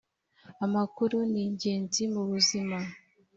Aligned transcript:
amakuru 0.65 1.17
ningenzi 1.31 2.01
mubuzima. 2.13 2.77